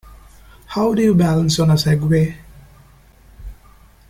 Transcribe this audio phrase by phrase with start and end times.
[0.65, 2.35] How do you balance on a Segway?